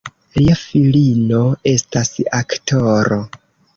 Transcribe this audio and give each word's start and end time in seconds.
Lia 0.37 0.55
filino 0.61 1.41
estas 1.73 2.11
aktoro. 2.41 3.21